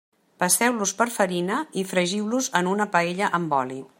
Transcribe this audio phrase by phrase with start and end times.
[0.43, 3.79] Passeu-los per farina i fregiu-los en una paella amb oli.